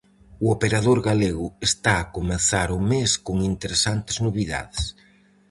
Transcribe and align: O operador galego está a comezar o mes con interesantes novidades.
O 0.43 0.45
operador 0.55 0.99
galego 1.09 1.47
está 1.69 1.93
a 1.99 2.07
comezar 2.15 2.69
o 2.77 2.79
mes 2.91 3.11
con 3.25 3.35
interesantes 3.51 4.17
novidades. 4.25 4.81